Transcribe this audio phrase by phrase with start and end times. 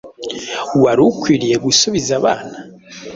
[0.83, 2.55] wari ukwiriye gusubiza abana?”